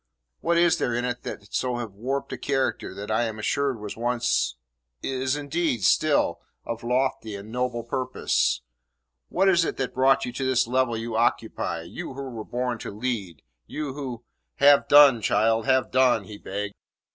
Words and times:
"What 0.39 0.57
is 0.57 0.79
there 0.79 0.95
in 0.95 1.05
it 1.05 1.19
so 1.53 1.75
to 1.75 1.79
have 1.81 1.93
warped 1.93 2.33
a 2.33 2.37
character 2.39 2.95
that 2.95 3.11
I 3.11 3.25
am 3.25 3.37
assured 3.37 3.79
was 3.79 3.95
once 3.95 4.55
is, 5.03 5.35
indeed, 5.35 5.83
still 5.83 6.41
of 6.65 6.81
lofty 6.83 7.35
and 7.35 7.51
noble 7.51 7.83
purpose? 7.83 8.61
What 9.29 9.47
is 9.47 9.63
it 9.63 9.77
has 9.77 9.89
brought 9.89 10.25
you 10.25 10.33
to 10.33 10.43
the 10.55 10.69
level 10.71 10.97
you 10.97 11.15
occupy 11.15 11.83
you 11.83 12.15
who 12.15 12.29
were 12.31 12.43
born 12.43 12.79
to 12.79 12.89
lead; 12.91 13.43
you 13.67 13.93
who" 13.93 14.23
"Have 14.55 14.87
done, 14.87 15.21
child. 15.21 15.67
Have 15.67 15.91
done," 15.91 16.23
he 16.23 16.39
begged. 16.39 16.73